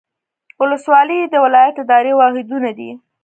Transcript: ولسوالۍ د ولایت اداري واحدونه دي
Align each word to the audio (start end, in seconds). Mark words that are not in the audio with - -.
ولسوالۍ 0.61 1.19
د 1.23 1.35
ولایت 1.45 1.75
اداري 1.83 2.13
واحدونه 2.19 2.69
دي 2.77 2.91